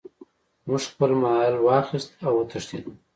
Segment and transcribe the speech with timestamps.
[0.67, 2.91] موږ خپل مال واخیست او وتښتیدو.